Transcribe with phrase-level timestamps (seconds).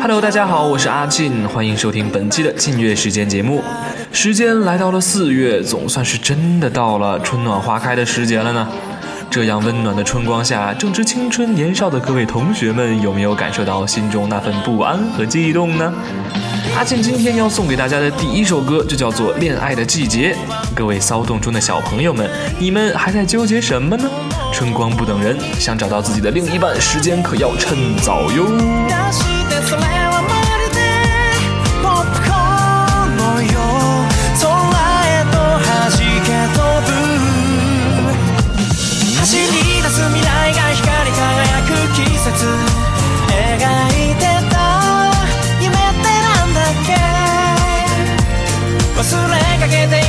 [0.00, 3.60] Hello，大家好，我是阿进，欢迎收听本期的近月时间节目。
[4.12, 8.68] 时间来到了四月，总算是真的到了春暖花开的时节了呢。
[9.28, 15.92] 这样温暖的春光下，正值青春年少的各位同学们，有没有感受到心中那份不安和悸动呢？
[16.74, 20.34] 阿庆今天要送给大家的第一首歌就叫做《恋爱的季节》。
[20.74, 22.28] 各位骚动中的小朋友们，
[22.58, 24.08] 你们还在纠结什么呢？
[24.52, 30.01] 春光不等人，想找到自己的另一半，时间可要趁早哟。
[49.72, 50.01] que te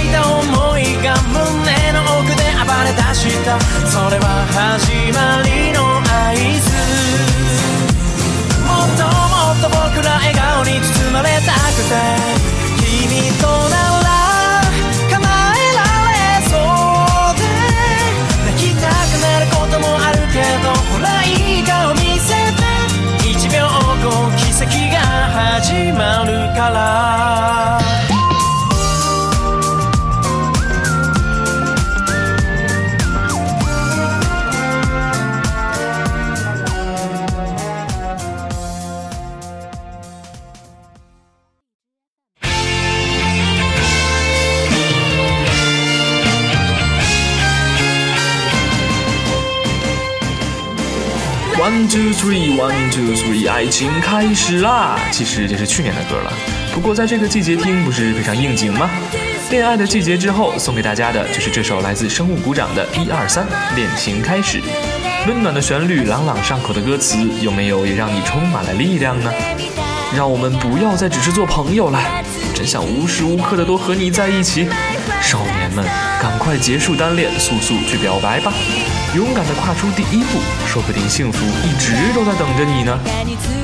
[52.24, 54.98] three, one two three，爱情开始啦！
[55.12, 56.32] 其实这是去年的歌了，
[56.74, 58.90] 不过在这个季节听不是非常应景吗？
[59.52, 64.62] 恋爱的季节之后，送给大家的就是这首来自生物鼓掌的一二三，恋情开始。
[65.28, 69.30] 温暖的旋律，朗朗上口的歌词，有没有也让你充满了力量呢？
[70.16, 72.00] 让我们不要再只是做朋友了，
[72.56, 74.70] 真想无时无刻的都和你在一起。
[75.22, 75.84] 少年们，
[76.22, 78.54] 赶快结束单恋，速速去表白吧！
[79.16, 83.63] 勇敢的跨出第一步，说不定幸福一直都在等着你呢。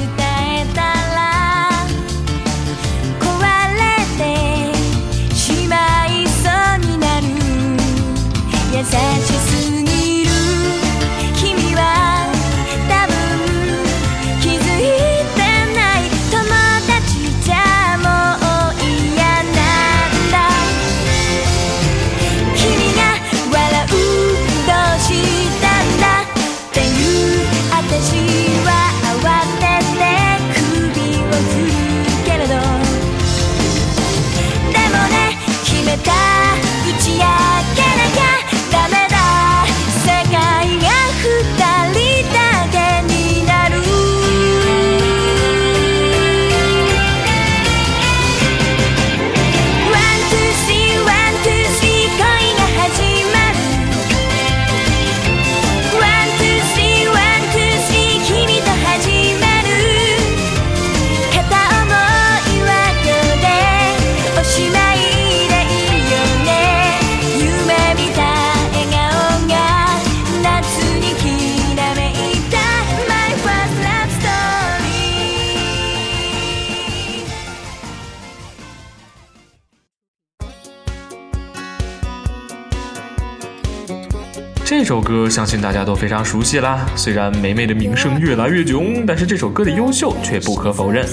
[84.90, 86.84] 这首歌相信大家都非常熟悉啦。
[86.96, 91.06] 虽然霉霉的名声越来越囧，但是这首歌的优秀却不可否认。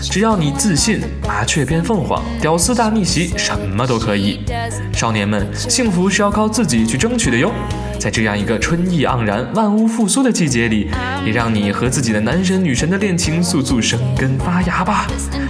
[0.00, 4.44] 只要你自信，麻雀变凤凰，屌丝大逆袭，什么都可以。
[4.92, 7.50] 少年们，幸福是要靠自己去争取的哟。
[7.98, 10.88] 在这样一个春意盎然、万物复苏的季节里，
[11.24, 15.08] 也让你和自己的男神女神的恋情速速生根发芽吧。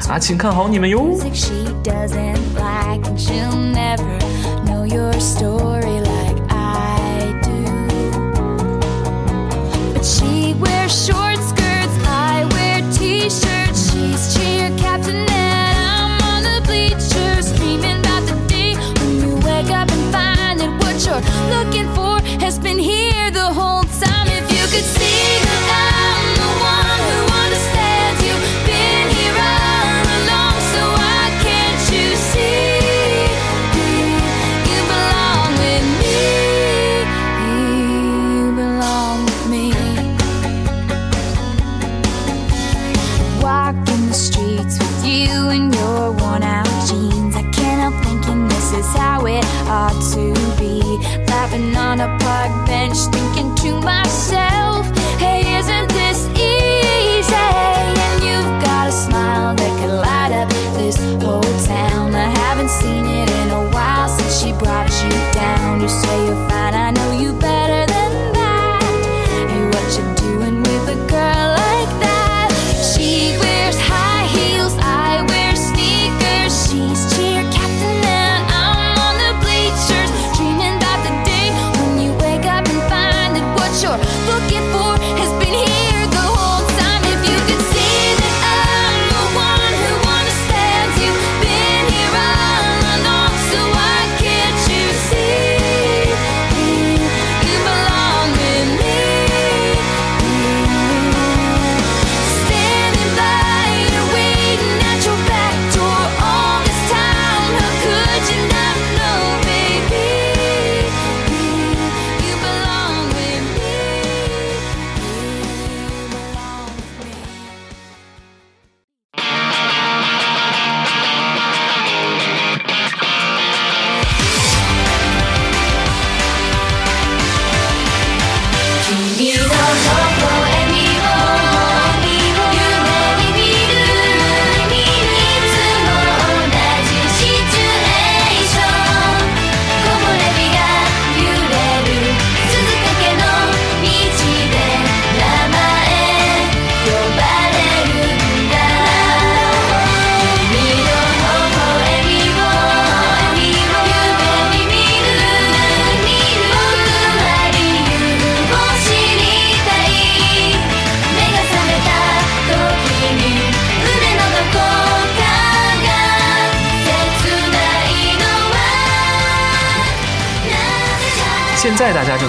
[0.08, 1.14] 阿庆看好你们哟。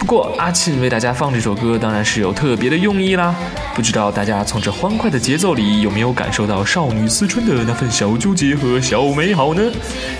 [0.00, 3.34] 不过阿庆为大家放这首歌，当然是有特别的用意啦。
[3.74, 9.62] 不知道大家从这欢快的节奏里有没有感受到少女思春的那份小纠结和小美好呢？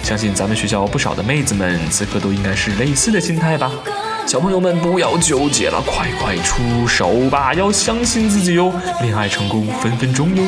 [0.02, 3.72] 相信咱们学校不少的妹子们此刻都应该是类似的心态吧。
[4.26, 7.54] 小朋友们不要纠结了，快快出手吧！
[7.54, 10.44] 要相信自己哟，恋爱成功分分钟哟。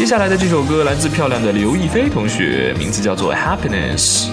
[0.00, 4.24] 接下来的这首歌来自漂亮的刘亦菲同学，名字叫做《Happiness》，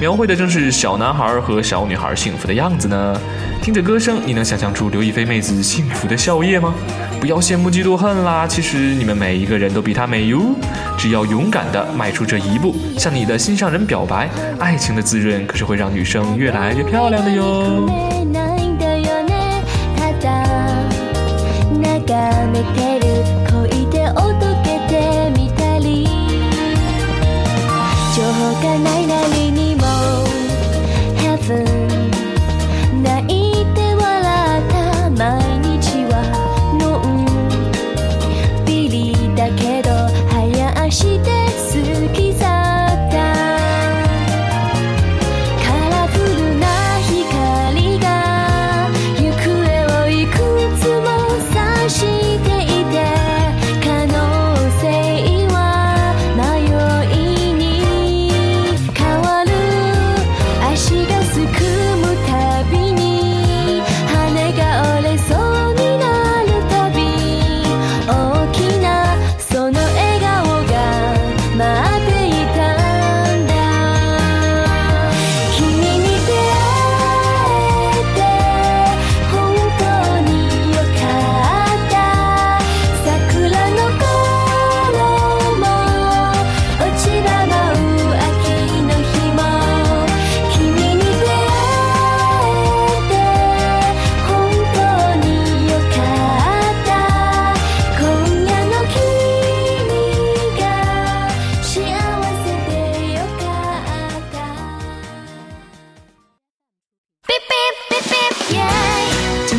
[0.00, 3.20] 描绘的正是小男孩和小女孩幸福的样子呢。
[3.60, 6.72] 听着歌声，你能想象出刘亦菲妹子幸福的笑靥吗？
[7.20, 10.54] 不要羡慕嫉妒恨啦，其实你们每一个人都比她美哟。
[10.96, 14.30] 只要勇敢地迈出这一步，向你的心上人表白，
[14.60, 17.84] 爱情的滋润可是会让女生越来越漂亮的哟。
[28.66, 28.95] らな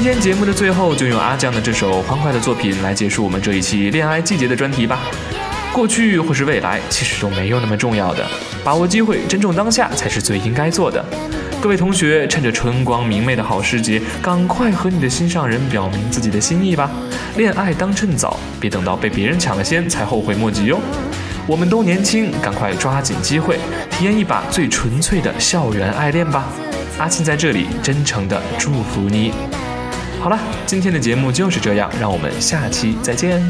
[0.08, 5.02] 今天节目的最后，就用阿酱的这首欢快的作品来结束我们这一期恋爱季节的专题吧。
[5.74, 8.26] 过去或是未来，其实都没有那么重要的，
[8.64, 11.04] 把握机会，珍重当下才是最应该做的。
[11.60, 16.90] 各位同学，趁着春光明媚的好时节，赶快和你的心上人表明自己的心意吧。
[17.36, 20.80] 恋爱当趁早，别等到被别人抢了先才后悔莫及哟。
[21.46, 23.60] 我们都年轻，赶快抓紧机会，
[23.92, 26.46] 体验一把最纯粹的校园爱恋吧。
[26.98, 29.34] 阿庆在这里真诚的祝福你。
[30.28, 33.42] 好了，今天的节目就是这样，让我们下期再见。